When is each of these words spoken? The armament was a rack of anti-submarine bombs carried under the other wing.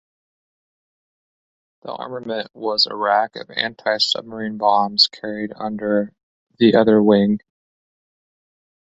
The 1.83 1.91
armament 1.93 2.49
was 2.55 2.87
a 2.87 2.95
rack 2.95 3.35
of 3.35 3.51
anti-submarine 3.51 4.57
bombs 4.57 5.05
carried 5.05 5.53
under 5.55 6.11
the 6.57 6.73
other 6.73 7.03
wing. 7.03 7.37